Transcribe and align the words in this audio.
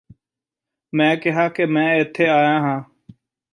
ਮੈਂ 0.93 1.15
ਕਿਹਾ 1.17 1.47
ਕਿ 1.49 1.65
ਮੈ 1.65 1.85
ਇਥੇ 1.95 2.27
ਆਇਆ 2.27 2.59
ਹਾਂ 2.59 2.81